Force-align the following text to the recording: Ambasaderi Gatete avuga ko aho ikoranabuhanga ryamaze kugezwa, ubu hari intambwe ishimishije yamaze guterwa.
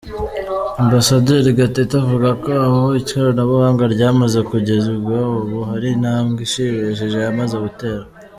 Ambasaderi 0.81 1.49
Gatete 1.59 1.93
avuga 2.03 2.29
ko 2.43 2.49
aho 2.65 2.81
ikoranabuhanga 3.01 3.83
ryamaze 3.95 4.39
kugezwa, 4.49 5.15
ubu 5.39 5.57
hari 5.69 5.87
intambwe 5.95 6.39
ishimishije 6.47 7.17
yamaze 7.25 7.55
guterwa. 7.65 8.05